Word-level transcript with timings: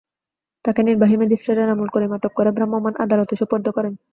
তাকে 0.65 0.81
নির্বাহী 0.83 1.15
ম্যাজিস্ট্রেট 1.17 1.57
এনামুল 1.59 1.89
করিম 1.91 2.11
আটক 2.13 2.31
করে 2.35 2.49
ভ্রাম্যমাণ 2.51 2.93
আদালতে 3.03 3.33
সোপর্দ 3.41 3.65
করেন। 3.77 3.93